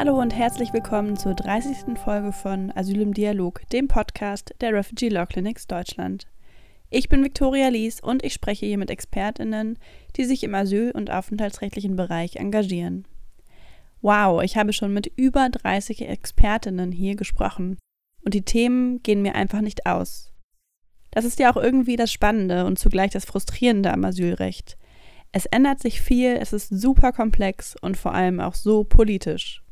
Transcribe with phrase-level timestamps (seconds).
[0.00, 1.98] Hallo und herzlich willkommen zur 30.
[2.02, 6.26] Folge von Asyl im Dialog, dem Podcast der Refugee Law Clinics Deutschland.
[6.88, 9.78] Ich bin Viktoria Lies und ich spreche hier mit ExpertInnen,
[10.16, 13.06] die sich im asyl- und aufenthaltsrechtlichen Bereich engagieren.
[14.00, 17.76] Wow, ich habe schon mit über 30 ExpertInnen hier gesprochen
[18.24, 20.32] und die Themen gehen mir einfach nicht aus.
[21.10, 24.78] Das ist ja auch irgendwie das Spannende und zugleich das Frustrierende am Asylrecht.
[25.32, 29.62] Es ändert sich viel, es ist super komplex und vor allem auch so politisch.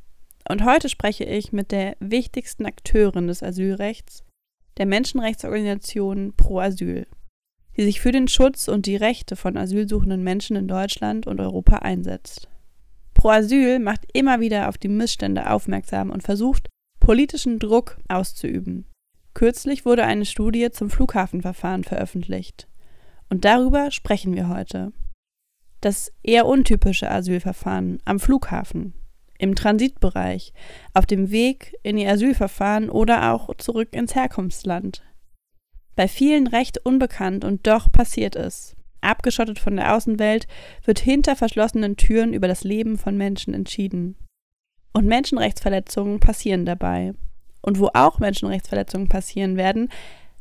[0.48, 4.25] Und heute spreche ich mit der wichtigsten Akteurin des Asylrechts,
[4.79, 7.07] der Menschenrechtsorganisation Pro Asyl,
[7.77, 11.80] die sich für den Schutz und die Rechte von asylsuchenden Menschen in Deutschland und Europa
[11.80, 12.48] einsetzt.
[13.12, 16.69] Pro Asyl macht immer wieder auf die Missstände aufmerksam und versucht,
[16.99, 18.87] politischen Druck auszuüben.
[19.35, 22.69] Kürzlich wurde eine Studie zum Flughafenverfahren veröffentlicht.
[23.29, 24.93] Und darüber sprechen wir heute.
[25.83, 28.95] Das eher untypische Asylverfahren am Flughafen,
[29.39, 30.53] im Transitbereich,
[30.95, 35.03] auf dem Weg in ihr Asylverfahren oder auch zurück ins Herkunftsland.
[35.97, 38.77] Bei vielen recht unbekannt und doch passiert es.
[39.01, 40.47] Abgeschottet von der Außenwelt
[40.85, 44.16] wird hinter verschlossenen Türen über das Leben von Menschen entschieden.
[44.93, 47.15] Und Menschenrechtsverletzungen passieren dabei.
[47.63, 49.89] Und wo auch Menschenrechtsverletzungen passieren werden,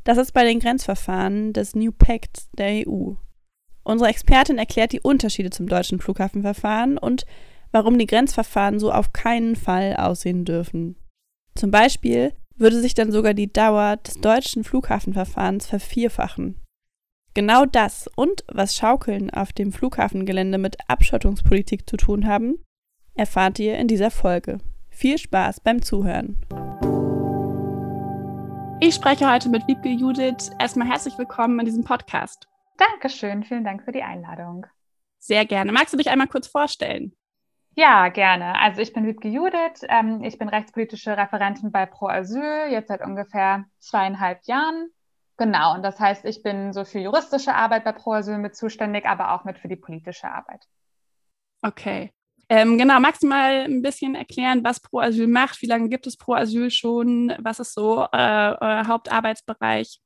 [0.03, 3.13] das ist bei den Grenzverfahren des New Pact der EU.
[3.83, 7.25] Unsere Expertin erklärt die Unterschiede zum deutschen Flughafenverfahren und
[7.71, 10.95] warum die Grenzverfahren so auf keinen Fall aussehen dürfen.
[11.55, 16.55] Zum Beispiel würde sich dann sogar die Dauer des deutschen Flughafenverfahrens vervierfachen.
[17.33, 22.57] Genau das und was Schaukeln auf dem Flughafengelände mit Abschottungspolitik zu tun haben,
[23.13, 24.57] erfahrt ihr in dieser Folge.
[24.89, 26.41] Viel Spaß beim Zuhören.
[28.79, 30.51] Ich spreche heute mit Wiebke Judith.
[30.59, 32.47] Erstmal herzlich willkommen in diesem Podcast.
[32.77, 34.67] Dankeschön, vielen Dank für die Einladung.
[35.17, 35.71] Sehr gerne.
[35.71, 37.16] Magst du dich einmal kurz vorstellen?
[37.79, 38.59] Ja, gerne.
[38.59, 43.01] Also ich bin Wiebke Judith, ähm, ich bin rechtspolitische Referentin bei Pro Asyl, jetzt seit
[43.01, 44.89] ungefähr zweieinhalb Jahren.
[45.37, 49.05] Genau, und das heißt, ich bin so für juristische Arbeit bei Pro Asyl mit zuständig,
[49.05, 50.65] aber auch mit für die politische Arbeit.
[51.61, 52.11] Okay.
[52.49, 55.61] Ähm, genau, magst du mal ein bisschen erklären, was Pro Asyl macht?
[55.61, 57.31] Wie lange gibt es Pro Asyl schon?
[57.37, 59.99] Was ist so äh, euer Hauptarbeitsbereich?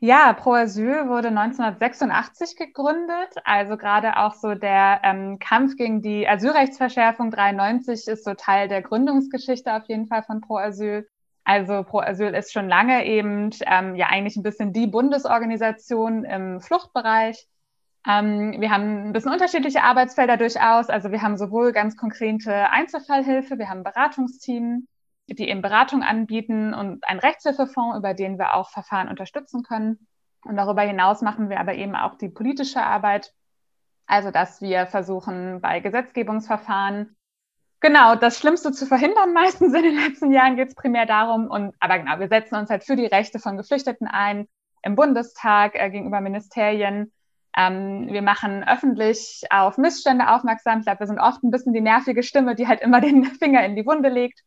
[0.00, 3.34] Ja, Pro Asyl wurde 1986 gegründet.
[3.44, 8.82] Also gerade auch so der ähm, Kampf gegen die Asylrechtsverschärfung 93 ist so Teil der
[8.82, 11.08] Gründungsgeschichte auf jeden Fall von Pro Asyl.
[11.42, 16.60] Also Pro Asyl ist schon lange eben ähm, ja eigentlich ein bisschen die Bundesorganisation im
[16.60, 17.48] Fluchtbereich.
[18.06, 20.90] Ähm, wir haben ein bisschen unterschiedliche Arbeitsfelder durchaus.
[20.90, 24.86] Also wir haben sowohl ganz konkrete Einzelfallhilfe, wir haben Beratungsteam,
[25.28, 30.06] die eben Beratung anbieten und einen Rechtshilfefonds, über den wir auch Verfahren unterstützen können.
[30.44, 33.34] Und darüber hinaus machen wir aber eben auch die politische Arbeit,
[34.06, 37.16] also dass wir versuchen, bei Gesetzgebungsverfahren
[37.80, 39.32] genau das Schlimmste zu verhindern.
[39.34, 41.48] Meistens in den letzten Jahren geht es primär darum.
[41.48, 44.48] Und aber genau, wir setzen uns halt für die Rechte von Geflüchteten ein
[44.82, 47.12] im Bundestag äh, gegenüber Ministerien.
[47.56, 50.78] Ähm, wir machen öffentlich auf Missstände aufmerksam.
[50.78, 53.64] Ich glaube, wir sind oft ein bisschen die nervige Stimme, die halt immer den Finger
[53.64, 54.40] in die Wunde legt.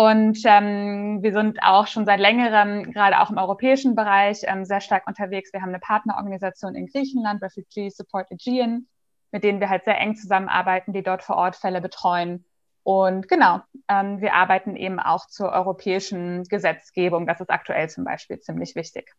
[0.00, 4.80] Und ähm, wir sind auch schon seit längerem, gerade auch im europäischen Bereich, ähm, sehr
[4.80, 5.52] stark unterwegs.
[5.52, 8.86] Wir haben eine Partnerorganisation in Griechenland, Refugee Support Aegean,
[9.30, 12.46] mit denen wir halt sehr eng zusammenarbeiten, die dort vor Ort Fälle betreuen.
[12.82, 17.26] Und genau, ähm, wir arbeiten eben auch zur europäischen Gesetzgebung.
[17.26, 19.12] Das ist aktuell zum Beispiel ziemlich wichtig.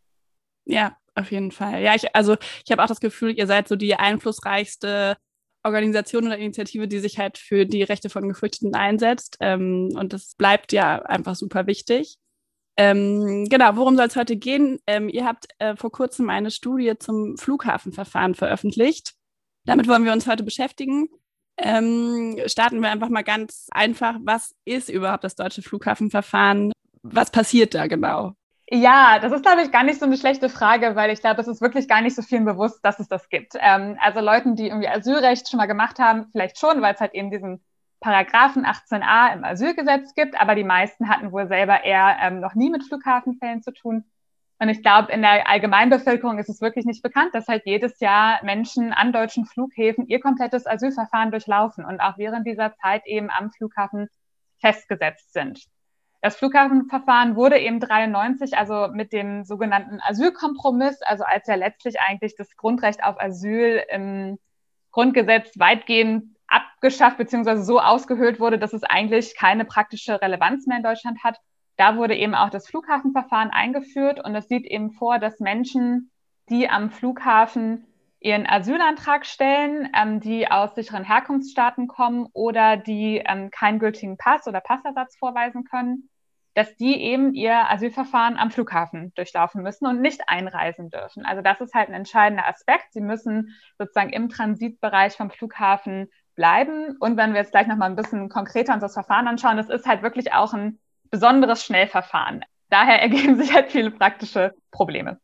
[0.66, 1.84] Ja, auf jeden Fall.
[1.84, 5.16] Ja, ich, also ich habe auch das Gefühl, ihr seid so die einflussreichste
[5.64, 9.38] Organisation oder Initiative, die sich halt für die Rechte von Geflüchteten einsetzt.
[9.40, 12.18] Ähm, und das bleibt ja einfach super wichtig.
[12.78, 14.80] Ähm, genau, worum soll es heute gehen?
[14.88, 19.14] Ähm, ihr habt äh, vor kurzem eine Studie zum Flughafenverfahren veröffentlicht.
[19.66, 21.10] Damit wollen wir uns heute beschäftigen.
[21.58, 24.16] Ähm, starten wir einfach mal ganz einfach.
[24.24, 26.72] Was ist überhaupt das deutsche Flughafenverfahren?
[27.04, 28.34] Was passiert da genau?
[28.74, 31.48] Ja, das ist, glaube ich, gar nicht so eine schlechte Frage, weil ich glaube, es
[31.50, 33.56] ist wirklich gar nicht so vielen bewusst, dass es das gibt.
[33.60, 37.14] Ähm, also Leuten, die irgendwie Asylrecht schon mal gemacht haben, vielleicht schon, weil es halt
[37.14, 37.62] eben diesen
[38.00, 42.70] Paragraphen 18a im Asylgesetz gibt, aber die meisten hatten wohl selber eher ähm, noch nie
[42.70, 44.06] mit Flughafenfällen zu tun.
[44.58, 48.42] Und ich glaube, in der Allgemeinbevölkerung ist es wirklich nicht bekannt, dass halt jedes Jahr
[48.44, 53.52] Menschen an deutschen Flughäfen ihr komplettes Asylverfahren durchlaufen und auch während dieser Zeit eben am
[53.52, 54.08] Flughafen
[54.60, 55.66] festgesetzt sind.
[56.22, 62.36] Das Flughafenverfahren wurde eben 93, also mit dem sogenannten Asylkompromiss, also als ja letztlich eigentlich
[62.38, 64.38] das Grundrecht auf Asyl im
[64.92, 67.62] Grundgesetz weitgehend abgeschafft bzw.
[67.62, 71.40] so ausgehöhlt wurde, dass es eigentlich keine praktische Relevanz mehr in Deutschland hat.
[71.78, 76.12] Da wurde eben auch das Flughafenverfahren eingeführt und es sieht eben vor, dass Menschen,
[76.50, 77.88] die am Flughafen
[78.22, 84.48] ihren Asylantrag stellen, ähm, die aus sicheren Herkunftsstaaten kommen oder die ähm, keinen gültigen Pass
[84.48, 86.10] oder Passersatz vorweisen können,
[86.54, 91.26] dass die eben ihr Asylverfahren am Flughafen durchlaufen müssen und nicht einreisen dürfen.
[91.26, 92.94] Also das ist halt ein entscheidender Aspekt.
[92.94, 96.98] Sie müssen sozusagen im Transitbereich vom Flughafen bleiben.
[97.00, 99.88] Und wenn wir jetzt gleich nochmal ein bisschen konkreter uns das Verfahren anschauen, das ist
[99.88, 100.80] halt wirklich auch ein
[101.10, 102.46] besonderes Schnellverfahren.
[102.70, 105.20] Daher ergeben sich halt viele praktische Probleme.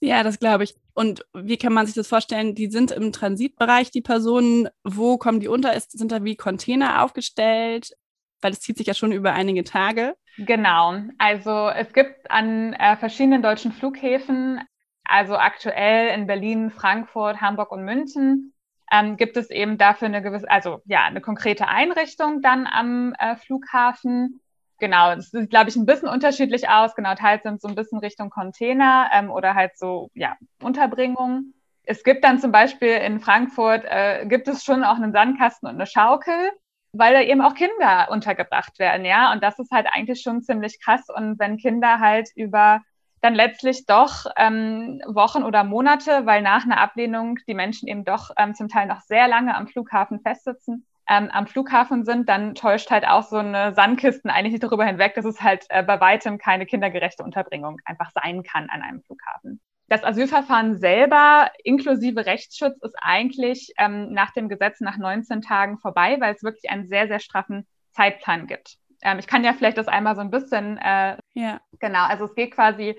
[0.00, 0.74] Ja, das glaube ich.
[0.94, 2.54] Und wie kann man sich das vorstellen?
[2.54, 4.68] Die sind im Transitbereich, die Personen.
[4.82, 5.78] Wo kommen die unter?
[5.78, 7.92] Sind da wie Container aufgestellt?
[8.40, 10.16] Weil es zieht sich ja schon über einige Tage.
[10.38, 10.94] Genau.
[11.18, 14.60] Also es gibt an äh, verschiedenen deutschen Flughäfen,
[15.04, 18.54] also aktuell in Berlin, Frankfurt, Hamburg und München,
[18.90, 23.36] ähm, gibt es eben dafür eine gewisse, also ja, eine konkrete Einrichtung dann am äh,
[23.36, 24.40] Flughafen.
[24.80, 26.94] Genau, das sieht, glaube ich, ein bisschen unterschiedlich aus.
[26.94, 31.52] Genau, teils sind so ein bisschen Richtung Container ähm, oder halt so, ja, Unterbringung.
[31.84, 35.74] Es gibt dann zum Beispiel in Frankfurt, äh, gibt es schon auch einen Sandkasten und
[35.74, 36.50] eine Schaukel,
[36.92, 39.32] weil da eben auch Kinder untergebracht werden, ja.
[39.32, 41.06] Und das ist halt eigentlich schon ziemlich krass.
[41.14, 42.80] Und wenn Kinder halt über
[43.20, 48.30] dann letztlich doch ähm, Wochen oder Monate, weil nach einer Ablehnung die Menschen eben doch
[48.38, 52.90] ähm, zum Teil noch sehr lange am Flughafen festsitzen, ähm, am Flughafen sind, dann täuscht
[52.90, 56.38] halt auch so eine Sandkisten eigentlich nicht darüber hinweg, dass es halt äh, bei weitem
[56.38, 59.60] keine kindergerechte Unterbringung einfach sein kann an einem Flughafen.
[59.88, 66.16] Das Asylverfahren selber inklusive Rechtsschutz ist eigentlich ähm, nach dem Gesetz nach 19 Tagen vorbei,
[66.20, 68.76] weil es wirklich einen sehr, sehr straffen Zeitplan gibt.
[69.02, 71.60] Ähm, ich kann ja vielleicht das einmal so ein bisschen, äh, ja.
[71.80, 72.96] genau, also es geht quasi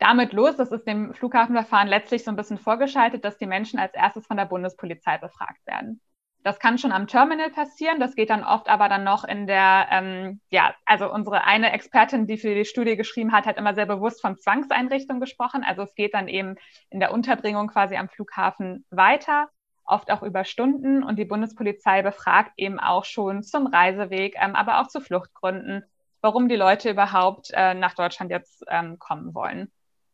[0.00, 3.94] damit los, das ist dem Flughafenverfahren letztlich so ein bisschen vorgeschaltet, dass die Menschen als
[3.94, 6.00] erstes von der Bundespolizei befragt werden.
[6.44, 8.00] Das kann schon am Terminal passieren.
[8.00, 12.26] Das geht dann oft aber dann noch in der, ähm, ja, also unsere eine Expertin,
[12.26, 15.62] die für die Studie geschrieben hat, hat immer sehr bewusst von Zwangseinrichtung gesprochen.
[15.64, 16.56] Also es geht dann eben
[16.90, 19.50] in der Unterbringung quasi am Flughafen weiter,
[19.84, 21.04] oft auch über Stunden.
[21.04, 25.84] Und die Bundespolizei befragt eben auch schon zum Reiseweg, ähm, aber auch zu Fluchtgründen,
[26.22, 29.70] warum die Leute überhaupt äh, nach Deutschland jetzt ähm, kommen wollen.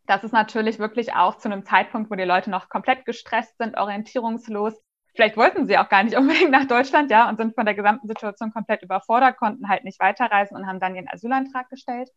[0.07, 3.77] Das ist natürlich wirklich auch zu einem Zeitpunkt, wo die Leute noch komplett gestresst sind,
[3.79, 4.75] orientierungslos
[5.19, 8.07] vielleicht wollten sie auch gar nicht unbedingt nach Deutschland, ja, und sind von der gesamten
[8.07, 12.09] Situation komplett überfordert, konnten halt nicht weiterreisen und haben dann ihren Asylantrag gestellt.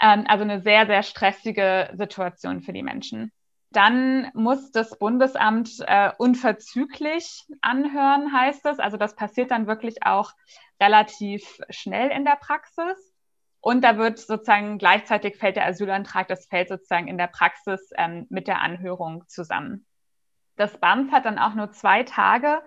[0.00, 3.32] Ähm, also eine sehr, sehr stressige Situation für die Menschen.
[3.70, 8.78] Dann muss das Bundesamt äh, unverzüglich anhören, heißt es.
[8.78, 10.32] Also das passiert dann wirklich auch
[10.80, 13.14] relativ schnell in der Praxis.
[13.60, 18.26] Und da wird sozusagen gleichzeitig fällt der Asylantrag, das fällt sozusagen in der Praxis ähm,
[18.30, 19.84] mit der Anhörung zusammen.
[20.58, 22.60] Das BAMF hat dann auch nur zwei Tage,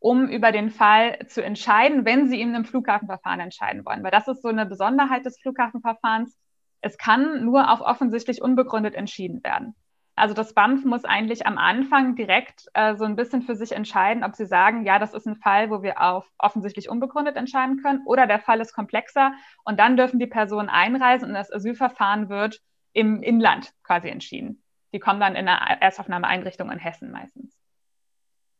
[0.00, 4.02] um über den Fall zu entscheiden, wenn sie ihm im Flughafenverfahren entscheiden wollen.
[4.02, 6.36] Weil das ist so eine Besonderheit des Flughafenverfahrens.
[6.80, 9.76] Es kann nur auf offensichtlich unbegründet entschieden werden.
[10.16, 14.24] Also das BAMF muss eigentlich am Anfang direkt äh, so ein bisschen für sich entscheiden,
[14.24, 18.02] ob sie sagen, ja, das ist ein Fall, wo wir auf offensichtlich unbegründet entscheiden können,
[18.06, 19.34] oder der Fall ist komplexer
[19.64, 22.60] und dann dürfen die Personen einreisen und das Asylverfahren wird
[22.92, 24.62] im Inland quasi entschieden.
[24.96, 27.54] Die kommen dann in einer Erstaufnahmeeinrichtung in Hessen meistens.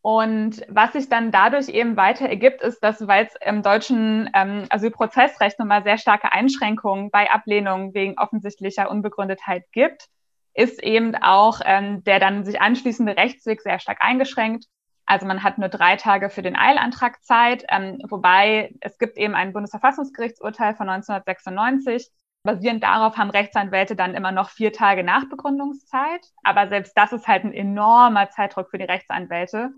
[0.02, 4.66] Und was sich dann dadurch eben weiter ergibt, ist, dass, weil es im deutschen ähm,
[4.68, 10.08] Asylprozessrecht nochmal sehr starke Einschränkungen bei Ablehnung wegen offensichtlicher Unbegründetheit gibt,
[10.52, 14.66] ist eben auch ähm, der dann sich anschließende Rechtsweg sehr stark eingeschränkt.
[15.06, 19.34] Also man hat nur drei Tage für den Eilantrag Zeit, ähm, wobei es gibt eben
[19.34, 22.10] ein Bundesverfassungsgerichtsurteil von 1996,
[22.46, 26.26] Basierend darauf haben Rechtsanwälte dann immer noch vier Tage Nachbegründungszeit.
[26.42, 29.70] Aber selbst das ist halt ein enormer Zeitdruck für die Rechtsanwälte.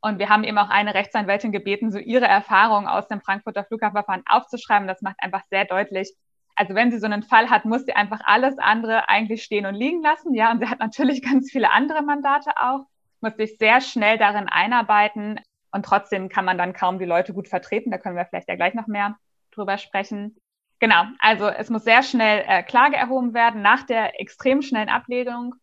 [0.00, 4.22] Und wir haben eben auch eine Rechtsanwältin gebeten, so ihre Erfahrungen aus dem Frankfurter Flughafenverfahren
[4.26, 4.88] aufzuschreiben.
[4.88, 6.14] Das macht einfach sehr deutlich,
[6.60, 9.74] also wenn sie so einen Fall hat, muss sie einfach alles andere eigentlich stehen und
[9.74, 10.34] liegen lassen.
[10.34, 12.86] Ja, und sie hat natürlich ganz viele andere Mandate auch,
[13.20, 15.40] muss sich sehr schnell darin einarbeiten.
[15.72, 17.90] Und trotzdem kann man dann kaum die Leute gut vertreten.
[17.90, 19.16] Da können wir vielleicht ja gleich noch mehr
[19.52, 20.36] drüber sprechen.
[20.80, 25.54] Genau, also es muss sehr schnell äh, Klage erhoben werden nach der extrem schnellen Ablehnung.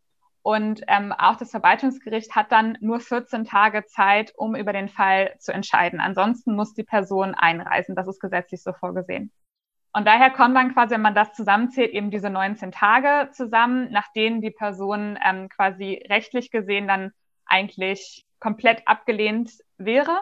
[0.44, 5.36] Und ähm, auch das Verwaltungsgericht hat dann nur 14 Tage Zeit, um über den Fall
[5.40, 6.00] zu entscheiden.
[6.00, 7.96] Ansonsten muss die Person einreisen.
[7.96, 9.34] Das ist gesetzlich so vorgesehen.
[9.92, 14.08] Und daher kommen dann quasi, wenn man das zusammenzählt, eben diese 19 Tage zusammen, nach
[14.16, 17.12] denen die Person ähm, quasi rechtlich gesehen dann
[17.46, 20.20] eigentlich komplett abgelehnt wäre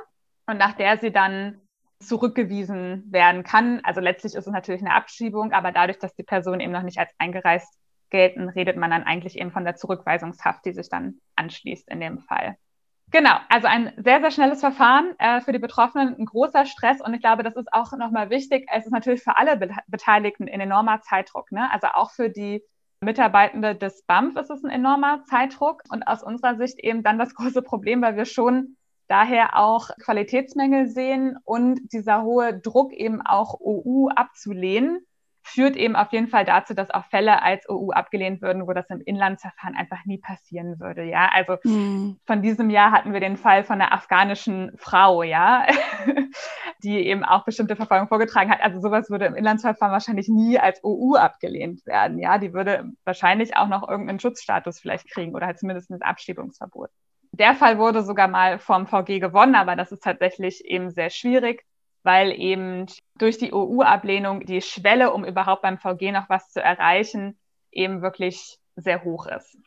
[0.47, 1.61] und nach der sie dann
[1.99, 3.79] zurückgewiesen werden kann.
[3.83, 6.99] Also letztlich ist es natürlich eine Abschiebung, aber dadurch, dass die Personen eben noch nicht
[6.99, 11.89] als eingereist gelten, redet man dann eigentlich eben von der Zurückweisungshaft, die sich dann anschließt
[11.89, 12.57] in dem Fall.
[13.11, 17.13] Genau, also ein sehr, sehr schnelles Verfahren äh, für die Betroffenen, ein großer Stress und
[17.13, 18.67] ich glaube, das ist auch nochmal wichtig.
[18.71, 21.71] Es ist natürlich für alle Be Beteiligten ein enormer Zeitdruck, ne?
[21.71, 22.63] also auch für die
[23.01, 27.35] Mitarbeitende des BAMF ist es ein enormer Zeitdruck und aus unserer Sicht eben dann das
[27.35, 28.75] große Problem, weil wir schon
[29.07, 35.05] daher auch Qualitätsmängel sehen und dieser hohe Druck eben auch OU abzulehnen
[35.45, 38.89] führt eben auf jeden Fall dazu, dass auch Fälle als OU abgelehnt würden, wo das
[38.89, 41.03] im Inlandsverfahren einfach nie passieren würde.
[41.03, 42.19] Ja, also mhm.
[42.25, 45.67] von diesem Jahr hatten wir den Fall von einer afghanischen Frau, ja,
[46.83, 48.61] die eben auch bestimmte Verfolgung vorgetragen hat.
[48.61, 52.17] Also sowas würde im Inlandsverfahren wahrscheinlich nie als OU abgelehnt werden.
[52.17, 56.89] Ja, die würde wahrscheinlich auch noch irgendeinen Schutzstatus vielleicht kriegen oder halt zumindest ein Abschiebungsverbot.
[57.37, 61.63] Der Fall wurde sogar mal vom VG gewonnen, aber das ist tatsächlich eben sehr schwierig
[62.05, 62.85] weil eben
[63.17, 67.37] durch die OU-Ablehnung die Schwelle, um überhaupt beim VG noch was zu erreichen,
[67.71, 69.57] eben wirklich sehr hoch ist.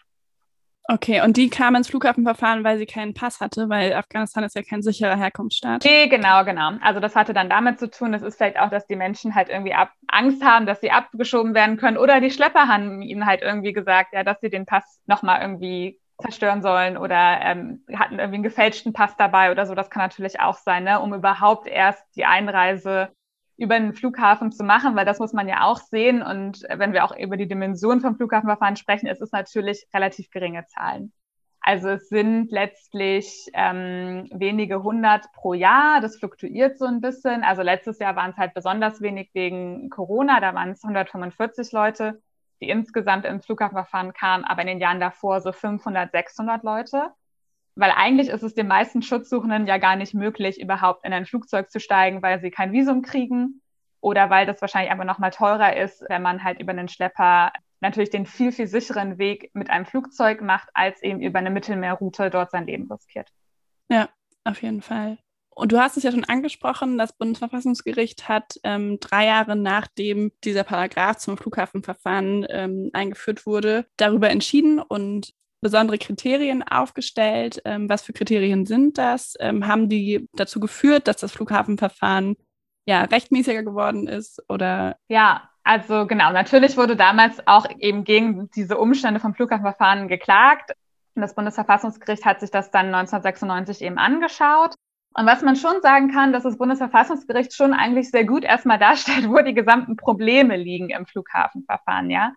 [0.90, 4.62] Okay, und die kam ins Flughafenverfahren, weil sie keinen Pass hatte, weil Afghanistan ist ja
[4.62, 5.84] kein sicherer Herkunftsstaat.
[5.84, 6.70] Nee, genau, genau.
[6.80, 9.50] Also das hatte dann damit zu tun, das ist vielleicht auch, dass die Menschen halt
[9.50, 13.42] irgendwie ab Angst haben, dass sie abgeschoben werden können oder die Schlepper haben ihnen halt
[13.42, 18.36] irgendwie gesagt, ja, dass sie den Pass nochmal irgendwie zerstören sollen oder ähm, hatten irgendwie
[18.36, 19.74] einen gefälschten Pass dabei oder so.
[19.74, 21.00] Das kann natürlich auch sein, ne?
[21.00, 23.10] um überhaupt erst die Einreise
[23.56, 26.22] über den Flughafen zu machen, weil das muss man ja auch sehen.
[26.22, 30.64] Und wenn wir auch über die Dimension vom Flughafenverfahren sprechen, ist es natürlich relativ geringe
[30.66, 31.12] Zahlen.
[31.60, 36.00] Also es sind letztlich ähm, wenige hundert pro Jahr.
[36.00, 37.42] Das fluktuiert so ein bisschen.
[37.42, 40.40] Also letztes Jahr waren es halt besonders wenig wegen Corona.
[40.40, 42.22] Da waren es 145 Leute
[42.60, 47.10] die insgesamt ins Flughafenverfahren kamen, aber in den Jahren davor so 500, 600 Leute.
[47.76, 51.70] Weil eigentlich ist es den meisten Schutzsuchenden ja gar nicht möglich, überhaupt in ein Flugzeug
[51.70, 53.62] zu steigen, weil sie kein Visum kriegen
[54.00, 58.10] oder weil das wahrscheinlich einfach nochmal teurer ist, wenn man halt über einen Schlepper natürlich
[58.10, 62.50] den viel, viel sicheren Weg mit einem Flugzeug macht, als eben über eine Mittelmeerroute dort
[62.50, 63.30] sein Leben riskiert.
[63.88, 64.08] Ja,
[64.44, 65.18] auf jeden Fall.
[65.58, 70.62] Und du hast es ja schon angesprochen, das Bundesverfassungsgericht hat ähm, drei Jahre nachdem dieser
[70.62, 77.60] Paragraph zum Flughafenverfahren ähm, eingeführt wurde, darüber entschieden und besondere Kriterien aufgestellt.
[77.64, 79.34] Ähm, was für Kriterien sind das?
[79.40, 82.36] Ähm, haben die dazu geführt, dass das Flughafenverfahren
[82.86, 84.96] ja rechtmäßiger geworden ist oder?
[85.08, 90.70] Ja, also genau, natürlich wurde damals auch eben gegen diese Umstände vom Flughafenverfahren geklagt.
[91.16, 94.76] Das Bundesverfassungsgericht hat sich das dann 1996 eben angeschaut
[95.14, 99.28] und was man schon sagen kann, dass das Bundesverfassungsgericht schon eigentlich sehr gut erstmal darstellt,
[99.28, 102.32] wo die gesamten Probleme liegen im Flughafenverfahren, ja.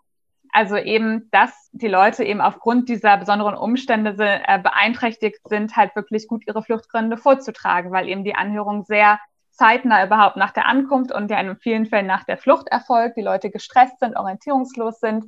[0.54, 6.28] Also eben, dass die Leute eben aufgrund dieser besonderen Umstände äh, beeinträchtigt sind, halt wirklich
[6.28, 9.20] gut ihre Fluchtgründe vorzutragen, weil eben die Anhörung sehr
[9.52, 13.22] zeitnah überhaupt nach der Ankunft und ja in vielen Fällen nach der Flucht erfolgt, die
[13.22, 15.26] Leute gestresst sind, orientierungslos sind,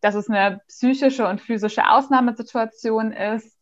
[0.00, 3.58] dass es eine psychische und physische Ausnahmesituation ist,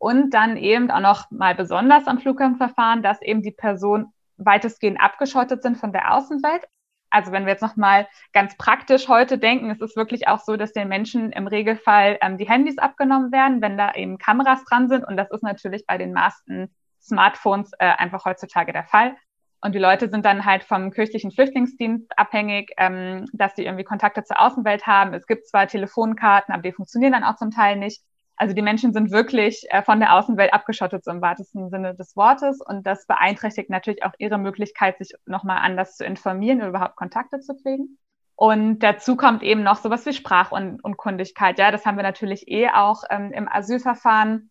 [0.00, 5.62] und dann eben auch noch mal besonders am Flughafenverfahren, dass eben die Personen weitestgehend abgeschottet
[5.62, 6.64] sind von der Außenwelt.
[7.10, 10.56] Also wenn wir jetzt noch mal ganz praktisch heute denken, es ist wirklich auch so,
[10.56, 14.88] dass den Menschen im Regelfall ähm, die Handys abgenommen werden, wenn da eben Kameras dran
[14.88, 15.04] sind.
[15.04, 19.16] Und das ist natürlich bei den meisten Smartphones äh, einfach heutzutage der Fall.
[19.60, 24.24] Und die Leute sind dann halt vom kirchlichen Flüchtlingsdienst abhängig, ähm, dass sie irgendwie Kontakte
[24.24, 25.12] zur Außenwelt haben.
[25.12, 28.00] Es gibt zwar Telefonkarten, aber die funktionieren dann auch zum Teil nicht.
[28.40, 32.16] Also die Menschen sind wirklich äh, von der Außenwelt abgeschottet, so im wahrsten Sinne des
[32.16, 32.60] Wortes.
[32.66, 37.40] Und das beeinträchtigt natürlich auch ihre Möglichkeit, sich nochmal anders zu informieren oder überhaupt Kontakte
[37.40, 37.98] zu pflegen.
[38.36, 41.58] Und dazu kommt eben noch sowas wie Sprachunkundigkeit.
[41.58, 44.50] Ja, das haben wir natürlich eh auch ähm, im Asylverfahren.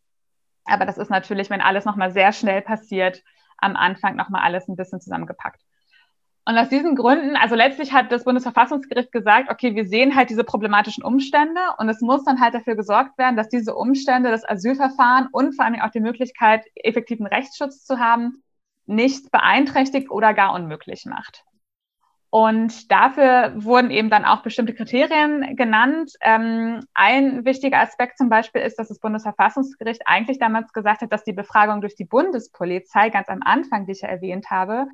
[0.65, 3.23] Aber das ist natürlich, wenn alles nochmal sehr schnell passiert,
[3.57, 5.63] am Anfang nochmal alles ein bisschen zusammengepackt.
[6.49, 10.43] Und aus diesen Gründen, also letztlich hat das Bundesverfassungsgericht gesagt, okay, wir sehen halt diese
[10.43, 15.27] problematischen Umstände und es muss dann halt dafür gesorgt werden, dass diese Umstände das Asylverfahren
[15.31, 18.41] und vor allem auch die Möglichkeit, effektiven Rechtsschutz zu haben,
[18.87, 21.43] nicht beeinträchtigt oder gar unmöglich macht.
[22.31, 26.13] Und dafür wurden eben dann auch bestimmte Kriterien genannt.
[26.21, 31.23] Ähm, ein wichtiger Aspekt zum Beispiel ist, dass das Bundesverfassungsgericht eigentlich damals gesagt hat, dass
[31.23, 34.87] die Befragung durch die Bundespolizei ganz am Anfang, die ich ja erwähnt habe,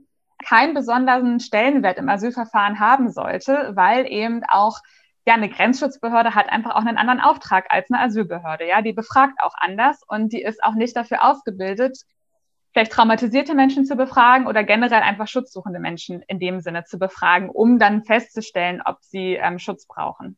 [0.43, 4.79] keinen besonderen Stellenwert im Asylverfahren haben sollte, weil eben auch
[5.27, 8.67] ja, eine Grenzschutzbehörde hat einfach auch einen anderen Auftrag als eine Asylbehörde.
[8.67, 11.97] Ja, die befragt auch anders und die ist auch nicht dafür ausgebildet,
[12.73, 17.49] vielleicht traumatisierte Menschen zu befragen oder generell einfach schutzsuchende Menschen in dem Sinne zu befragen,
[17.49, 20.37] um dann festzustellen, ob sie ähm, Schutz brauchen.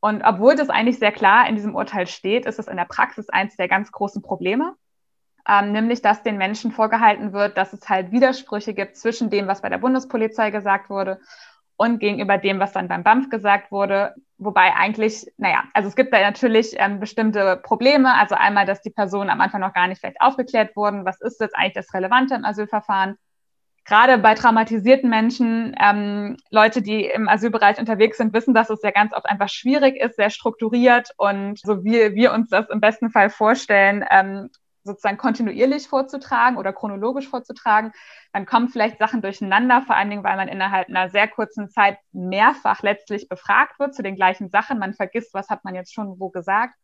[0.00, 3.28] Und obwohl das eigentlich sehr klar in diesem Urteil steht, ist es in der Praxis
[3.30, 4.76] eins der ganz großen Probleme
[5.48, 9.62] ähm, nämlich dass den Menschen vorgehalten wird, dass es halt Widersprüche gibt zwischen dem, was
[9.62, 11.20] bei der Bundespolizei gesagt wurde
[11.76, 14.14] und gegenüber dem, was dann beim BAMF gesagt wurde.
[14.38, 18.14] Wobei eigentlich, naja, also es gibt da natürlich ähm, bestimmte Probleme.
[18.14, 21.04] Also einmal, dass die Personen am Anfang noch gar nicht vielleicht aufgeklärt wurden.
[21.04, 23.16] Was ist jetzt eigentlich das Relevante im Asylverfahren?
[23.86, 28.90] gerade bei traumatisierten Menschen, ähm, Leute, die im Asylbereich unterwegs sind, wissen, dass es ja
[28.90, 33.10] ganz oft einfach schwierig ist, sehr strukturiert und so wie wir uns das im besten
[33.10, 34.50] Fall vorstellen, ähm,
[34.86, 37.92] sozusagen kontinuierlich vorzutragen oder chronologisch vorzutragen,
[38.32, 41.98] dann kommen vielleicht Sachen durcheinander, vor allen Dingen, weil man innerhalb einer sehr kurzen Zeit
[42.12, 44.78] mehrfach letztlich befragt wird zu den gleichen Sachen.
[44.78, 46.74] Man vergisst, was hat man jetzt schon wo gesagt.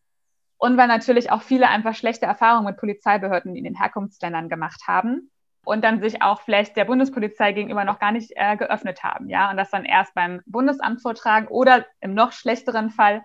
[0.59, 5.31] Und weil natürlich auch viele einfach schlechte Erfahrungen mit Polizeibehörden in den Herkunftsländern gemacht haben
[5.65, 9.51] und dann sich auch vielleicht der Bundespolizei gegenüber noch gar nicht äh, geöffnet haben, ja,
[9.51, 13.25] und das dann erst beim Bundesamt vortragen oder im noch schlechteren Fall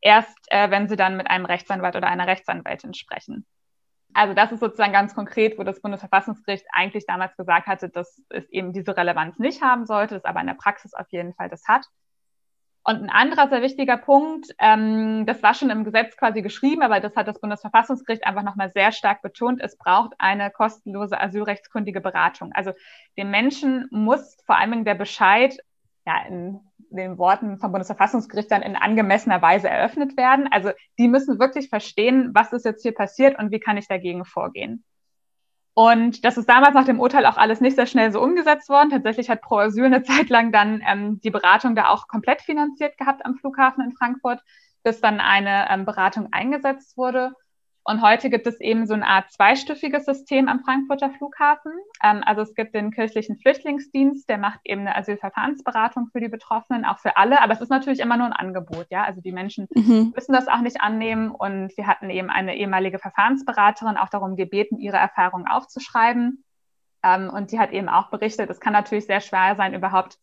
[0.00, 3.46] erst, äh, wenn sie dann mit einem Rechtsanwalt oder einer Rechtsanwältin sprechen.
[4.16, 8.48] Also das ist sozusagen ganz konkret, wo das Bundesverfassungsgericht eigentlich damals gesagt hatte, dass es
[8.48, 11.68] eben diese Relevanz nicht haben sollte, es aber in der Praxis auf jeden Fall das
[11.68, 11.84] hat.
[12.82, 17.00] Und ein anderer sehr wichtiger Punkt, ähm, das war schon im Gesetz quasi geschrieben, aber
[17.00, 22.52] das hat das Bundesverfassungsgericht einfach nochmal sehr stark betont, es braucht eine kostenlose asylrechtskundige Beratung.
[22.54, 22.72] Also
[23.18, 25.58] dem Menschen muss vor allem der Bescheid
[26.06, 26.60] ja, in
[26.90, 30.48] den Worten vom Bundesverfassungsgericht dann in angemessener Weise eröffnet werden.
[30.50, 34.24] Also die müssen wirklich verstehen, was ist jetzt hier passiert und wie kann ich dagegen
[34.24, 34.84] vorgehen.
[35.74, 38.88] Und das ist damals nach dem Urteil auch alles nicht sehr schnell so umgesetzt worden.
[38.88, 42.96] Tatsächlich hat Pro Asyl eine Zeit lang dann ähm, die Beratung da auch komplett finanziert
[42.96, 44.40] gehabt am Flughafen in Frankfurt,
[44.84, 47.32] bis dann eine ähm, Beratung eingesetzt wurde.
[47.88, 51.70] Und heute gibt es eben so eine Art zweistufiges System am Frankfurter Flughafen.
[52.02, 56.84] Ähm, also es gibt den kirchlichen Flüchtlingsdienst, der macht eben eine Asylverfahrensberatung für die Betroffenen,
[56.84, 57.40] auch für alle.
[57.40, 59.04] Aber es ist natürlich immer nur ein Angebot, ja.
[59.04, 60.12] Also die Menschen mhm.
[60.16, 61.30] müssen das auch nicht annehmen.
[61.30, 66.42] Und wir hatten eben eine ehemalige Verfahrensberaterin auch darum gebeten, ihre Erfahrungen aufzuschreiben.
[67.04, 70.18] Ähm, und die hat eben auch berichtet, es kann natürlich sehr schwer sein, überhaupt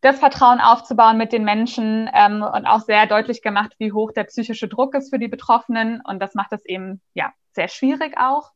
[0.00, 4.24] das Vertrauen aufzubauen mit den Menschen ähm, und auch sehr deutlich gemacht, wie hoch der
[4.24, 6.00] psychische Druck ist für die Betroffenen.
[6.04, 8.52] Und das macht es eben ja sehr schwierig auch.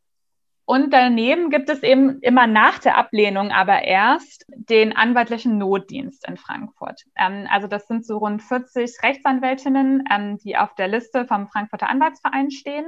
[0.65, 6.37] Und daneben gibt es eben immer nach der Ablehnung aber erst den anwaltlichen Notdienst in
[6.37, 7.03] Frankfurt.
[7.17, 11.89] Ähm, also das sind so rund 40 Rechtsanwältinnen, ähm, die auf der Liste vom Frankfurter
[11.89, 12.87] Anwaltsverein stehen.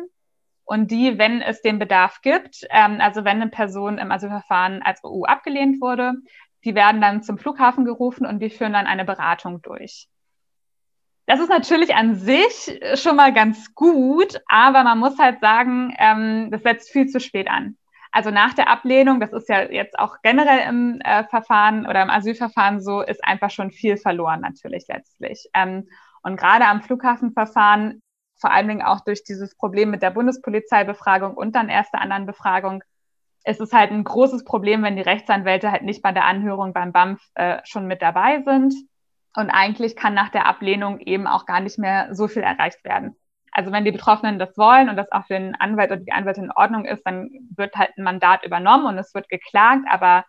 [0.65, 5.03] Und die, wenn es den Bedarf gibt, ähm, also wenn eine Person im Asylverfahren als
[5.05, 6.15] EU abgelehnt wurde,
[6.65, 10.09] die werden dann zum Flughafen gerufen und die führen dann eine Beratung durch.
[11.27, 16.51] Das ist natürlich an sich schon mal ganz gut, aber man muss halt sagen, ähm,
[16.51, 17.77] das setzt viel zu spät an.
[18.13, 22.11] Also nach der Ablehnung, das ist ja jetzt auch generell im äh, Verfahren oder im
[22.11, 25.49] Asylverfahren so, ist einfach schon viel verloren natürlich letztlich.
[25.55, 25.89] Ähm,
[26.23, 28.03] und gerade am Flughafenverfahren,
[28.37, 32.85] vor allen Dingen auch durch dieses Problem mit der Bundespolizeibefragung und dann erster anderen Befragung,
[33.45, 36.93] es ist halt ein großes Problem, wenn die Rechtsanwälte halt nicht bei der Anhörung beim
[36.93, 38.75] BAMF äh, schon mit dabei sind.
[39.37, 43.17] Und eigentlich kann nach der Ablehnung eben auch gar nicht mehr so viel erreicht werden.
[43.53, 46.45] Also wenn die Betroffenen das wollen und das auch für den Anwalt oder die Anwältin
[46.45, 50.25] in Ordnung ist, dann wird halt ein Mandat übernommen und es wird geklagt, aber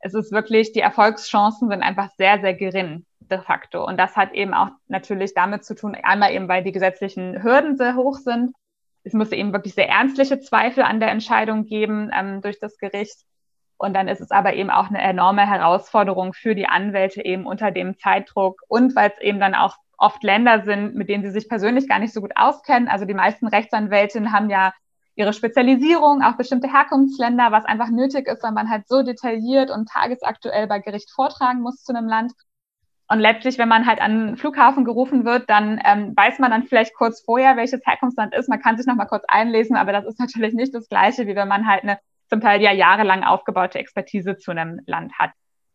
[0.00, 3.84] es ist wirklich, die Erfolgschancen sind einfach sehr, sehr gering de facto.
[3.84, 7.76] Und das hat eben auch natürlich damit zu tun, einmal eben, weil die gesetzlichen Hürden
[7.76, 8.52] sehr hoch sind
[9.04, 13.24] es müsste eben wirklich sehr ernstliche Zweifel an der Entscheidung geben ähm, durch das Gericht.
[13.78, 17.70] Und dann ist es aber eben auch eine enorme Herausforderung für die Anwälte eben unter
[17.70, 21.48] dem Zeitdruck und weil es eben dann auch oft Länder sind, mit denen sie sich
[21.48, 22.88] persönlich gar nicht so gut auskennen.
[22.88, 24.72] Also die meisten Rechtsanwältinnen haben ja
[25.14, 29.88] ihre Spezialisierung auf bestimmte Herkunftsländer, was einfach nötig ist, weil man halt so detailliert und
[29.88, 32.32] tagesaktuell bei Gericht vortragen muss zu einem Land.
[33.10, 36.64] Und letztlich, wenn man halt an den Flughafen gerufen wird, dann ähm, weiß man dann
[36.64, 38.50] vielleicht kurz vorher, welches Herkunftsland ist.
[38.50, 41.34] Man kann sich noch mal kurz einlesen, aber das ist natürlich nicht das Gleiche, wie
[41.34, 45.30] wenn man halt eine zum Teil ja jahrelang aufgebaute Expertise zu einem Land hat.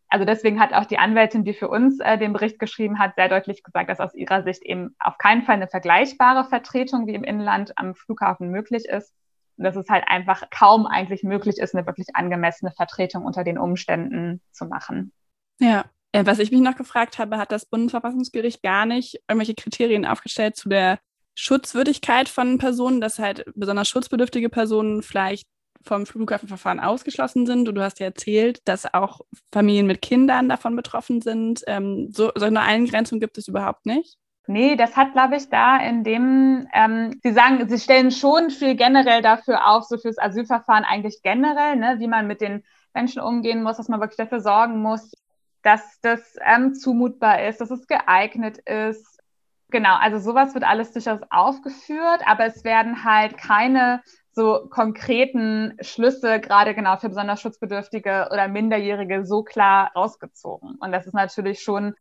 [0.08, 3.28] Also deswegen hat auch die Anwältin, die für uns äh, den Bericht geschrieben hat, sehr
[3.28, 7.24] deutlich gesagt, dass aus ihrer Sicht eben auf keinen Fall eine vergleichbare Vertretung wie im
[7.24, 9.12] Inland am Flughafen möglich ist.
[9.56, 13.58] Und dass es halt einfach kaum eigentlich möglich ist, eine wirklich angemessene Vertretung unter den
[13.58, 15.12] Umständen zu machen.
[15.58, 15.84] Ja,
[16.22, 20.68] was ich mich noch gefragt habe, hat das Bundesverfassungsgericht gar nicht irgendwelche Kriterien aufgestellt zu
[20.68, 21.00] der
[21.34, 25.48] Schutzwürdigkeit von Personen, dass halt besonders schutzbedürftige Personen vielleicht
[25.82, 27.68] vom Flughafenverfahren ausgeschlossen sind.
[27.68, 29.20] Und du hast ja erzählt, dass auch
[29.52, 31.62] Familien mit Kindern davon betroffen sind.
[31.66, 34.16] Ähm, so, so eine Eingrenzung gibt es überhaupt nicht.
[34.46, 38.76] Nee, das hat, glaube ich, da in dem, ähm, Sie sagen, Sie stellen schon viel
[38.76, 43.62] generell dafür auf, so fürs Asylverfahren eigentlich generell, ne, wie man mit den Menschen umgehen
[43.62, 45.12] muss, dass man wirklich dafür sorgen muss,
[45.64, 49.18] dass das ähm, zumutbar ist, dass es geeignet ist.
[49.70, 56.38] Genau, also sowas wird alles durchaus aufgeführt, aber es werden halt keine so konkreten Schlüsse
[56.38, 60.76] gerade genau für besonders schutzbedürftige oder Minderjährige so klar rausgezogen.
[60.80, 61.94] Und das ist natürlich schon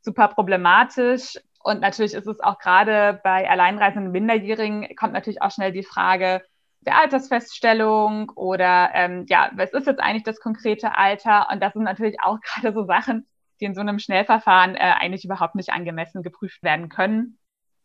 [0.00, 1.38] super problematisch.
[1.62, 6.42] Und natürlich ist es auch gerade bei alleinreisenden Minderjährigen kommt natürlich auch schnell die Frage,
[6.80, 11.48] der Altersfeststellung oder ähm, ja, was ist jetzt eigentlich das konkrete Alter?
[11.50, 13.26] Und das sind natürlich auch gerade so Sachen,
[13.60, 17.38] die in so einem Schnellverfahren äh, eigentlich überhaupt nicht angemessen geprüft werden können.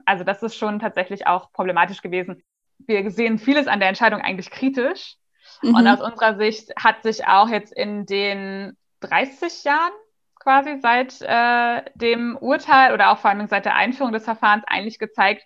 [0.05, 2.43] Also das ist schon tatsächlich auch problematisch gewesen.
[2.79, 5.15] Wir sehen vieles an der Entscheidung eigentlich kritisch.
[5.61, 5.75] Mhm.
[5.75, 9.93] Und aus unserer Sicht hat sich auch jetzt in den 30 Jahren
[10.39, 14.99] quasi seit äh, dem Urteil oder auch vor allem seit der Einführung des Verfahrens eigentlich
[14.99, 15.43] gezeigt,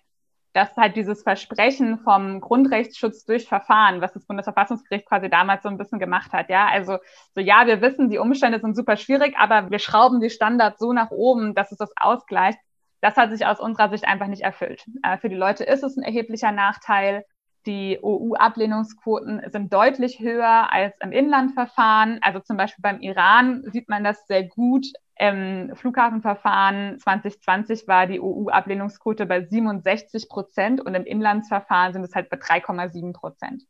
[0.52, 5.78] dass halt dieses Versprechen vom Grundrechtsschutz durch Verfahren, was das Bundesverfassungsgericht quasi damals so ein
[5.78, 6.98] bisschen gemacht hat, ja, also
[7.34, 10.92] so ja, wir wissen, die Umstände sind super schwierig, aber wir schrauben die Standards so
[10.92, 12.58] nach oben, dass es das ausgleicht.
[13.00, 14.84] Das hat sich aus unserer Sicht einfach nicht erfüllt.
[15.02, 17.24] Äh, für die Leute ist es ein erheblicher Nachteil.
[17.66, 22.18] Die OU-Ablehnungsquoten sind deutlich höher als im Inlandverfahren.
[22.22, 24.86] Also zum Beispiel beim Iran sieht man das sehr gut.
[25.20, 32.30] Im Flughafenverfahren 2020 war die OU-Ablehnungsquote bei 67 Prozent und im Inlandsverfahren sind es halt
[32.30, 33.64] bei 3,7 Prozent.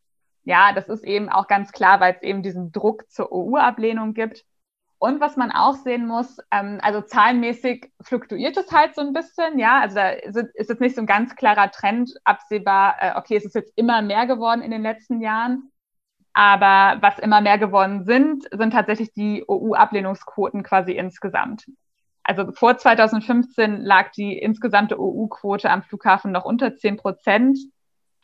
[0.45, 4.45] Ja, das ist eben auch ganz klar, weil es eben diesen Druck zur OU-Ablehnung gibt.
[4.99, 9.59] Und was man auch sehen muss, ähm, also zahlenmäßig fluktuiert es halt so ein bisschen,
[9.59, 9.81] ja.
[9.81, 13.45] Also da ist, ist jetzt nicht so ein ganz klarer Trend absehbar, äh, okay, es
[13.45, 15.73] ist jetzt immer mehr geworden in den letzten Jahren.
[16.33, 21.67] Aber was immer mehr geworden sind, sind tatsächlich die OU-Ablehnungsquoten quasi insgesamt.
[22.23, 27.59] Also vor 2015 lag die insgesamte OU-Quote am Flughafen noch unter 10 Prozent.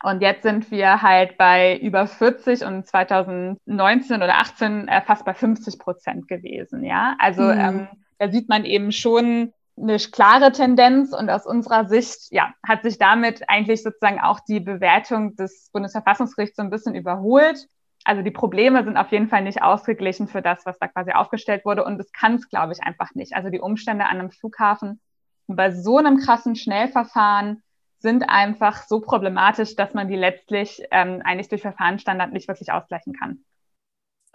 [0.02, 5.34] Und jetzt sind wir halt bei über 40 und 2019 oder 18 äh, fast bei
[5.34, 6.84] 50 Prozent gewesen.
[6.84, 7.58] Ja, also mhm.
[7.58, 7.88] ähm,
[8.18, 12.98] da sieht man eben schon eine klare Tendenz und aus unserer Sicht, ja, hat sich
[12.98, 17.66] damit eigentlich sozusagen auch die Bewertung des Bundesverfassungsgerichts so ein bisschen überholt.
[18.06, 21.64] Also die Probleme sind auf jeden Fall nicht ausgeglichen für das, was da quasi aufgestellt
[21.64, 23.34] wurde und das kann es, glaube ich, einfach nicht.
[23.34, 25.00] Also die Umstände an einem Flughafen
[25.48, 27.64] bei so einem krassen Schnellverfahren
[27.98, 33.12] sind einfach so problematisch, dass man die letztlich ähm, eigentlich durch Verfahrensstandard nicht wirklich ausgleichen
[33.12, 33.44] kann.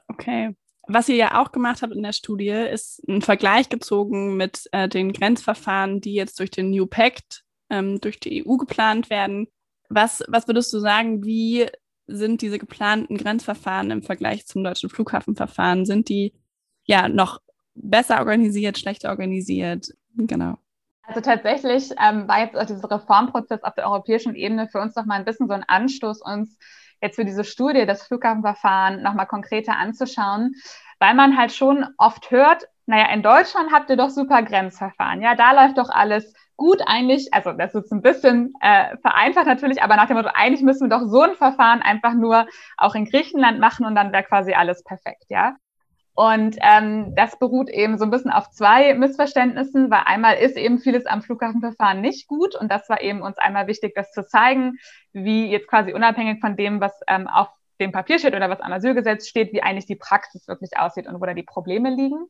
[0.10, 0.53] Okay.
[0.88, 4.89] Was ihr ja auch gemacht habt in der Studie, ist ein Vergleich gezogen mit äh,
[4.89, 9.47] den Grenzverfahren, die jetzt durch den New Pact ähm, durch die EU geplant werden.
[9.88, 11.67] Was, was würdest du sagen, wie
[12.08, 15.86] sind diese geplanten Grenzverfahren im Vergleich zum deutschen Flughafenverfahren?
[15.86, 16.34] Sind die
[16.86, 17.40] ja noch
[17.76, 19.88] besser organisiert, schlechter organisiert?
[20.16, 20.58] Genau.
[21.04, 25.20] Also tatsächlich ähm, war jetzt auch dieser Reformprozess auf der europäischen Ebene für uns nochmal
[25.20, 26.58] ein bisschen so ein Anstoß, uns
[27.02, 30.56] jetzt für diese Studie, das Flughafenverfahren nochmal konkreter anzuschauen,
[31.00, 35.22] weil man halt schon oft hört, naja, in Deutschland habt ihr doch super Grenzverfahren.
[35.22, 37.34] Ja, da läuft doch alles gut eigentlich.
[37.34, 40.95] Also das ist ein bisschen äh, vereinfacht natürlich, aber nach dem Motto, eigentlich müssen wir
[40.95, 42.45] doch so ein Verfahren einfach nur
[42.78, 45.56] auch in Griechenland machen und dann wäre quasi alles perfekt, ja.
[46.13, 50.78] Und ähm, das beruht eben so ein bisschen auf zwei Missverständnissen, weil einmal ist eben
[50.78, 54.78] vieles am Flughafenverfahren nicht gut und das war eben uns einmal wichtig, das zu zeigen,
[55.13, 57.47] wie jetzt quasi unabhängig von dem, was ähm, auf
[57.80, 61.19] dem Papier steht oder was am Asylgesetz steht, wie eigentlich die Praxis wirklich aussieht und
[61.19, 62.28] wo da die Probleme liegen.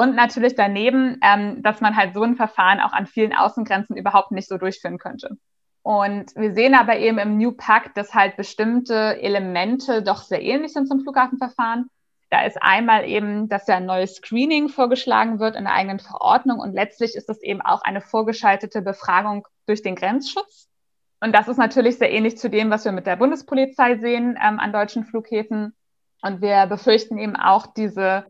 [0.00, 4.32] Und natürlich daneben, ähm, dass man halt so ein Verfahren auch an vielen Außengrenzen überhaupt
[4.32, 5.36] nicht so durchführen könnte.
[5.82, 10.72] Und wir sehen aber eben im New Pact, dass halt bestimmte Elemente doch sehr ähnlich
[10.72, 11.90] sind zum Flughafenverfahren
[12.30, 16.60] da ist einmal eben, dass ja ein neues Screening vorgeschlagen wird in der eigenen Verordnung
[16.60, 20.68] und letztlich ist es eben auch eine vorgeschaltete Befragung durch den Grenzschutz.
[21.20, 24.60] Und das ist natürlich sehr ähnlich zu dem, was wir mit der Bundespolizei sehen ähm,
[24.60, 25.74] an deutschen Flughäfen.
[26.22, 28.26] Und wir befürchten eben auch diese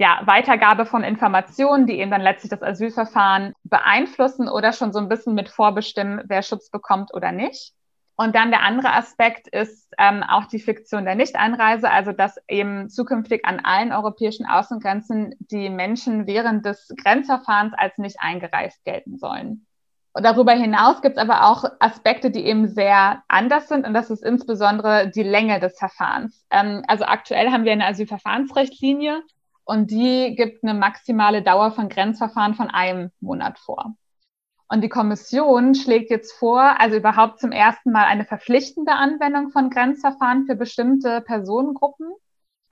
[0.00, 5.10] ja, Weitergabe von Informationen, die eben dann letztlich das Asylverfahren beeinflussen oder schon so ein
[5.10, 7.74] bisschen mit vorbestimmen, wer Schutz bekommt oder nicht.
[8.16, 12.88] Und dann der andere Aspekt ist ähm, auch die Fiktion der Nichteinreise, also dass eben
[12.88, 19.66] zukünftig an allen europäischen Außengrenzen die Menschen während des Grenzverfahrens als nicht eingereist gelten sollen.
[20.14, 24.08] Und darüber hinaus gibt es aber auch Aspekte, die eben sehr anders sind und das
[24.08, 26.46] ist insbesondere die Länge des Verfahrens.
[26.50, 29.22] Ähm, also aktuell haben wir eine Asylverfahrensrechtlinie
[29.64, 33.94] und die gibt eine maximale Dauer von Grenzverfahren von einem Monat vor.
[34.72, 39.68] Und die Kommission schlägt jetzt vor, also überhaupt zum ersten Mal eine verpflichtende Anwendung von
[39.68, 42.12] Grenzverfahren für bestimmte Personengruppen.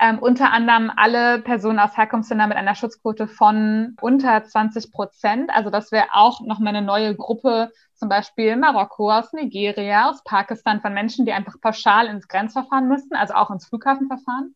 [0.01, 5.51] Ähm, unter anderem alle Personen aus Herkunftsländern mit einer Schutzquote von unter 20 Prozent.
[5.53, 10.81] Also das wäre auch nochmal eine neue Gruppe, zum Beispiel Marokko, aus Nigeria, aus Pakistan,
[10.81, 14.55] von Menschen, die einfach pauschal ins Grenzverfahren müssten, also auch ins Flughafenverfahren.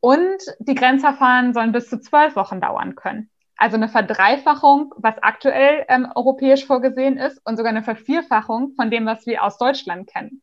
[0.00, 3.30] Und die Grenzverfahren sollen bis zu zwölf Wochen dauern können.
[3.56, 9.06] Also eine Verdreifachung, was aktuell ähm, europäisch vorgesehen ist, und sogar eine Vervierfachung von dem,
[9.06, 10.42] was wir aus Deutschland kennen.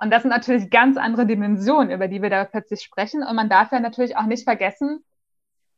[0.00, 3.22] Und das sind natürlich ganz andere Dimensionen, über die wir da plötzlich sprechen.
[3.22, 5.04] Und man darf ja natürlich auch nicht vergessen,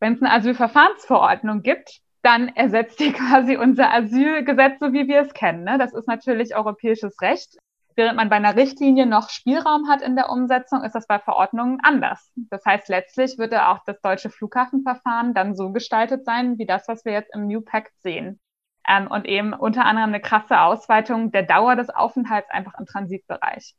[0.00, 5.34] wenn es eine Asylverfahrensverordnung gibt, dann ersetzt die quasi unser Asylgesetz, so wie wir es
[5.34, 5.64] kennen.
[5.64, 5.76] Ne?
[5.78, 7.58] Das ist natürlich europäisches Recht.
[7.96, 11.78] Während man bei einer Richtlinie noch Spielraum hat in der Umsetzung, ist das bei Verordnungen
[11.82, 12.32] anders.
[12.34, 17.04] Das heißt, letztlich würde auch das deutsche Flughafenverfahren dann so gestaltet sein, wie das, was
[17.04, 18.40] wir jetzt im New Pact sehen.
[18.88, 23.74] Ähm, und eben unter anderem eine krasse Ausweitung der Dauer des Aufenthalts einfach im Transitbereich.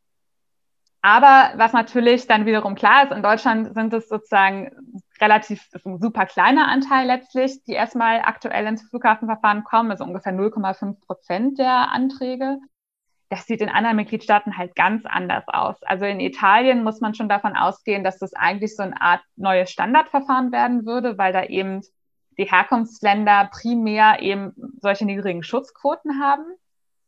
[1.02, 4.72] Aber was natürlich dann wiederum klar ist, in Deutschland sind es sozusagen
[5.22, 11.00] relativ, ein super kleiner Anteil letztlich, die erstmal aktuell ins Flughafenverfahren kommen, also ungefähr 0,5
[11.06, 12.58] Prozent der Anträge.
[13.36, 15.76] Das sieht in anderen Mitgliedstaaten halt ganz anders aus.
[15.84, 19.70] Also in Italien muss man schon davon ausgehen, dass das eigentlich so eine Art neues
[19.72, 21.82] Standardverfahren werden würde, weil da eben
[22.38, 26.46] die Herkunftsländer primär eben solche niedrigen Schutzquoten haben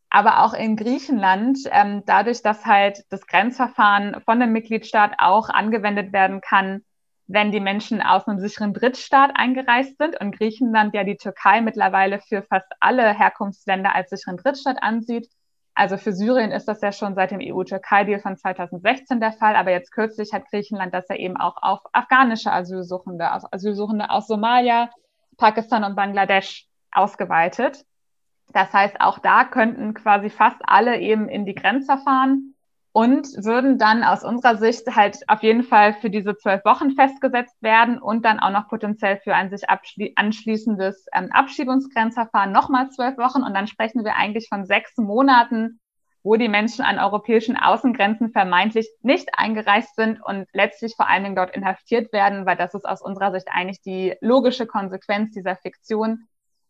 [0.10, 6.14] aber auch in Griechenland, ähm, dadurch, dass halt das Grenzverfahren von dem Mitgliedstaat auch angewendet
[6.14, 6.84] werden kann,
[7.28, 12.20] wenn die Menschen aus einem sicheren Drittstaat eingereist sind und Griechenland ja die Türkei mittlerweile
[12.20, 15.28] für fast alle Herkunftsländer als sicheren Drittstaat ansieht.
[15.78, 19.70] Also für Syrien ist das ja schon seit dem EU-Türkei-Deal von 2016 der Fall, aber
[19.70, 24.90] jetzt kürzlich hat Griechenland das ja eben auch auf afghanische Asylsuchende, Asylsuchende aus Somalia,
[25.38, 27.86] Pakistan und Bangladesch ausgeweitet.
[28.54, 32.56] Das heißt, auch da könnten quasi fast alle eben in die Grenzverfahren
[32.98, 37.62] und würden dann aus unserer Sicht halt auf jeden Fall für diese zwölf Wochen festgesetzt
[37.62, 39.66] werden und dann auch noch potenziell für ein sich
[40.16, 43.44] anschließendes ähm, Abschiebungsgrenzverfahren nochmal zwölf Wochen.
[43.44, 45.80] Und dann sprechen wir eigentlich von sechs Monaten,
[46.24, 51.36] wo die Menschen an europäischen Außengrenzen vermeintlich nicht eingereist sind und letztlich vor allen Dingen
[51.36, 56.28] dort inhaftiert werden, weil das ist aus unserer Sicht eigentlich die logische Konsequenz dieser Fiktion,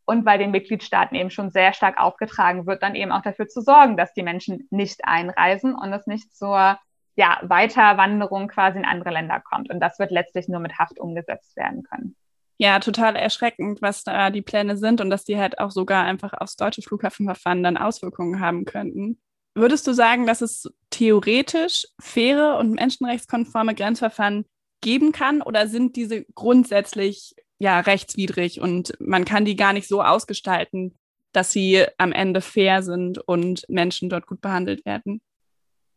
[0.08, 3.62] und weil den Mitgliedstaaten eben schon sehr stark aufgetragen wird, dann eben auch dafür zu
[3.62, 6.80] sorgen, dass die Menschen nicht einreisen und es nicht zur
[7.18, 9.70] ja, Weiterwanderung quasi in andere Länder kommt.
[9.70, 12.16] Und das wird letztlich nur mit Haft umgesetzt werden können.
[12.58, 16.34] Ja, total erschreckend, was da die Pläne sind und dass die halt auch sogar einfach
[16.34, 19.20] aufs deutsche Flughafenverfahren dann Auswirkungen haben könnten.
[19.56, 24.46] Würdest du sagen, dass es theoretisch faire und menschenrechtskonforme Grenzverfahren
[24.82, 30.04] geben kann oder sind diese grundsätzlich ja rechtswidrig und man kann die gar nicht so
[30.04, 30.98] ausgestalten,
[31.32, 35.22] dass sie am Ende fair sind und Menschen dort gut behandelt werden.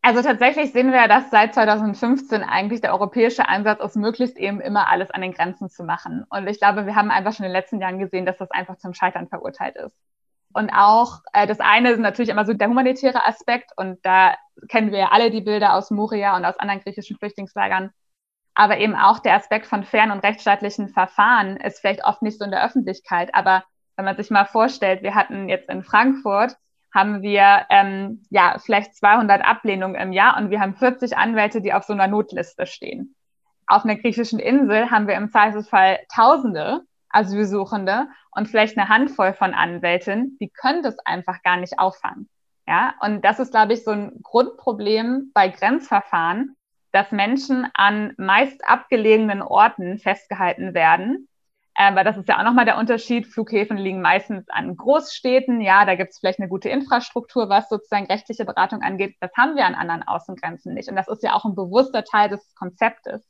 [0.03, 4.59] Also tatsächlich sehen wir ja, dass seit 2015 eigentlich der europäische Ansatz ist, möglichst eben
[4.59, 6.25] immer alles an den Grenzen zu machen.
[6.29, 8.77] Und ich glaube, wir haben einfach schon in den letzten Jahren gesehen, dass das einfach
[8.77, 9.95] zum Scheitern verurteilt ist.
[10.53, 13.71] Und auch äh, das eine ist natürlich immer so der humanitäre Aspekt.
[13.77, 14.35] Und da
[14.69, 17.91] kennen wir ja alle die Bilder aus Moria und aus anderen griechischen Flüchtlingslagern,
[18.55, 22.45] aber eben auch der Aspekt von fairen und rechtsstaatlichen Verfahren ist vielleicht oft nicht so
[22.45, 23.33] in der Öffentlichkeit.
[23.33, 23.63] Aber
[23.95, 26.55] wenn man sich mal vorstellt, wir hatten jetzt in Frankfurt,
[26.93, 31.73] haben wir ähm, ja vielleicht 200 Ablehnungen im Jahr und wir haben 40 Anwälte, die
[31.73, 33.15] auf so einer Notliste stehen.
[33.67, 39.53] Auf einer griechischen Insel haben wir im Zweifelsfall Tausende Asylsuchende und vielleicht eine Handvoll von
[39.53, 42.29] Anwälten, die können das einfach gar nicht auffangen.
[42.67, 46.55] Ja, und das ist, glaube ich, so ein Grundproblem bei Grenzverfahren,
[46.91, 51.27] dass Menschen an meist abgelegenen Orten festgehalten werden.
[51.75, 53.27] Äh, weil das ist ja auch nochmal der Unterschied.
[53.27, 55.61] Flughäfen liegen meistens an Großstädten.
[55.61, 59.15] Ja, da gibt es vielleicht eine gute Infrastruktur, was sozusagen rechtliche Beratung angeht.
[59.21, 60.89] Das haben wir an anderen Außengrenzen nicht.
[60.89, 63.25] Und das ist ja auch ein bewusster Teil des Konzeptes.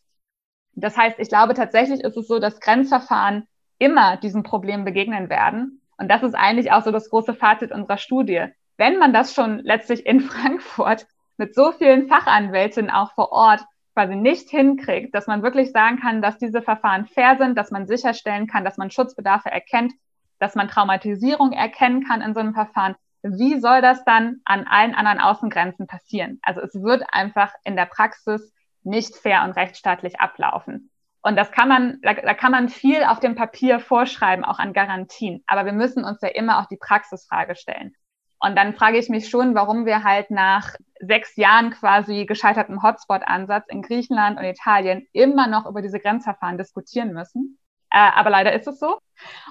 [0.73, 3.47] Das heißt, ich glaube tatsächlich ist es so, dass Grenzverfahren
[3.77, 5.81] immer diesem Problem begegnen werden.
[5.97, 8.45] Und das ist eigentlich auch so das große Fazit unserer Studie.
[8.77, 11.05] Wenn man das schon letztlich in Frankfurt
[11.41, 16.21] mit so vielen Fachanwältinnen auch vor Ort quasi nicht hinkriegt, dass man wirklich sagen kann,
[16.21, 19.91] dass diese Verfahren fair sind, dass man sicherstellen kann, dass man Schutzbedarfe erkennt,
[20.37, 22.95] dass man Traumatisierung erkennen kann in so einem Verfahren.
[23.23, 26.39] Wie soll das dann an allen anderen Außengrenzen passieren?
[26.43, 30.91] Also es wird einfach in der Praxis nicht fair und rechtsstaatlich ablaufen.
[31.23, 34.73] Und das kann man, da, da kann man viel auf dem Papier vorschreiben, auch an
[34.73, 35.43] Garantien.
[35.47, 37.95] Aber wir müssen uns ja immer auch die Praxisfrage stellen.
[38.41, 43.67] Und dann frage ich mich schon, warum wir halt nach sechs Jahren quasi gescheitertem Hotspot-Ansatz
[43.69, 47.59] in Griechenland und Italien immer noch über diese Grenzverfahren diskutieren müssen.
[47.91, 48.97] Äh, aber leider ist es so.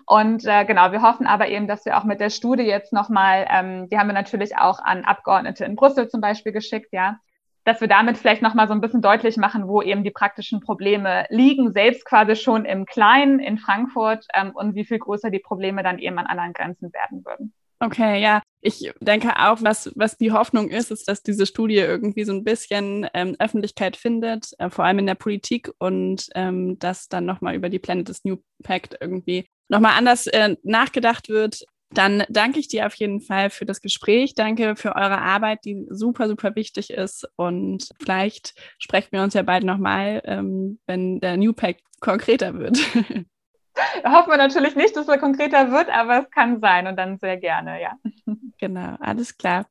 [0.07, 3.47] Und äh, genau, wir hoffen aber eben, dass wir auch mit der Studie jetzt nochmal,
[3.49, 7.19] ähm, die haben wir natürlich auch an Abgeordnete in Brüssel zum Beispiel geschickt, ja,
[7.65, 11.27] dass wir damit vielleicht nochmal so ein bisschen deutlich machen, wo eben die praktischen Probleme
[11.29, 15.85] liegen, selbst quasi schon im Kleinen in Frankfurt ähm, und wie viel größer die Probleme
[15.85, 17.53] dann eben an anderen Grenzen werden würden.
[17.83, 18.43] Okay, ja.
[18.61, 22.45] Ich denke auch, was, was die Hoffnung ist, ist, dass diese Studie irgendwie so ein
[22.45, 27.55] bisschen ähm, Öffentlichkeit findet, äh, vor allem in der Politik und ähm, dass dann nochmal
[27.55, 31.65] über die Pläne des New Pact irgendwie nochmal anders äh, nachgedacht wird.
[31.93, 34.35] Dann danke ich dir auf jeden Fall für das Gespräch.
[34.35, 37.27] Danke für eure Arbeit, die super, super wichtig ist.
[37.37, 42.79] Und vielleicht sprechen wir uns ja bald nochmal, ähm, wenn der New Pact konkreter wird.
[44.05, 47.37] hoffen wir natürlich nicht, dass er konkreter wird, aber es kann sein und dann sehr
[47.37, 47.93] gerne, ja.
[48.59, 49.67] Genau, alles klar.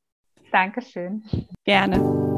[0.50, 1.22] Dankeschön.
[1.64, 2.30] Gerne.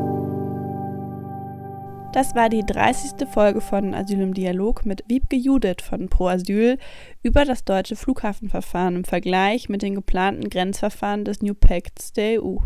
[2.13, 3.27] Das war die 30.
[3.27, 6.77] Folge von Asyl im Dialog mit Wiebke Judith von Pro Asyl
[7.23, 12.59] über das deutsche Flughafenverfahren im Vergleich mit den geplanten Grenzverfahren des New Pacts der EU.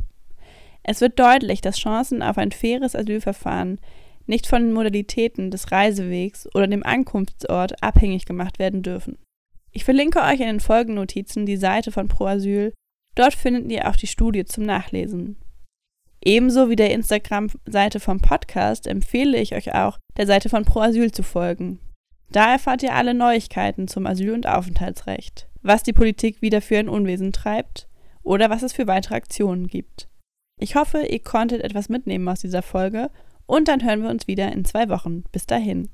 [0.83, 3.79] Es wird deutlich, dass Chancen auf ein faires Asylverfahren
[4.27, 9.19] nicht von den Modalitäten des Reisewegs oder dem Ankunftsort abhängig gemacht werden dürfen.
[9.73, 12.73] Ich verlinke euch in den Folgennotizen die Seite von ProAsyl.
[13.15, 15.37] Dort findet ihr auch die Studie zum Nachlesen.
[16.25, 21.23] Ebenso wie der Instagram-Seite vom Podcast empfehle ich euch auch, der Seite von ProAsyl zu
[21.23, 21.79] folgen.
[22.31, 26.89] Da erfahrt ihr alle Neuigkeiten zum Asyl- und Aufenthaltsrecht, was die Politik wieder für ein
[26.89, 27.89] Unwesen treibt
[28.23, 30.09] oder was es für weitere Aktionen gibt.
[30.59, 33.11] Ich hoffe, ihr konntet etwas mitnehmen aus dieser Folge
[33.47, 35.25] und dann hören wir uns wieder in zwei Wochen.
[35.33, 35.89] Bis dahin.